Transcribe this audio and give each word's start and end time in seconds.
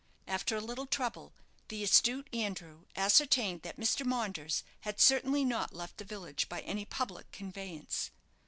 After 0.25 0.55
a 0.55 0.61
little 0.61 0.87
trouble, 0.87 1.31
the 1.67 1.83
astute 1.83 2.27
Andrew 2.33 2.85
ascertained 2.95 3.61
that 3.61 3.77
Mr. 3.79 4.03
Maunders 4.03 4.63
had 4.79 4.99
certainly 4.99 5.45
not 5.45 5.75
left 5.75 5.97
the 5.99 6.03
village 6.03 6.49
by 6.49 6.61
any 6.61 6.85
public 6.85 7.31
conveyance. 7.31 8.09